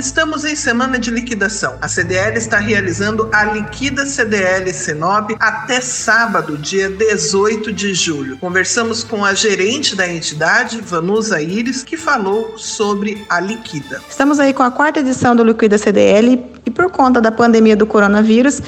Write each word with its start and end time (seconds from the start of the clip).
Estamos 0.00 0.46
em 0.46 0.56
semana 0.56 0.98
de 0.98 1.10
liquidação. 1.10 1.76
A 1.78 1.86
CDL 1.86 2.38
está 2.38 2.58
realizando 2.58 3.28
a 3.34 3.44
Liquida 3.44 4.06
CDL 4.06 4.72
Sinop 4.72 5.32
até 5.38 5.78
sábado, 5.82 6.56
dia 6.56 6.88
18 6.88 7.70
de 7.70 7.92
julho. 7.92 8.38
Conversamos 8.38 9.04
com 9.04 9.22
a 9.22 9.34
gerente 9.34 9.94
da 9.94 10.10
entidade, 10.10 10.80
Vanusa 10.80 11.42
Iris, 11.42 11.82
que 11.82 11.98
falou 11.98 12.56
sobre 12.56 13.26
a 13.28 13.40
liquida. 13.40 14.00
Estamos 14.08 14.40
aí 14.40 14.54
com 14.54 14.62
a 14.62 14.70
quarta 14.70 15.00
edição 15.00 15.36
do 15.36 15.44
Liquida 15.44 15.76
CDL 15.76 16.46
e 16.64 16.70
por 16.70 16.90
conta 16.90 17.20
da 17.20 17.30
pandemia 17.30 17.76
do 17.76 17.84
coronavírus, 17.84 18.62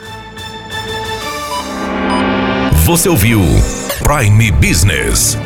Você 2.85 3.09
ouviu 3.09 3.41
Prime 4.03 4.51
Business. 4.53 5.39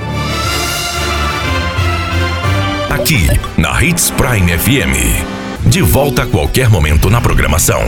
Aqui, 2.91 3.28
na 3.56 3.82
Hits 3.84 4.10
Prime 4.10 4.59
FM. 4.59 5.69
De 5.69 5.82
volta 5.82 6.22
a 6.22 6.26
qualquer 6.26 6.69
momento 6.70 7.10
na 7.10 7.20
programação. 7.20 7.82